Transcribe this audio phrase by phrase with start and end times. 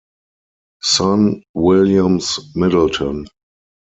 [0.81, 3.27] Son- Williams Middleton.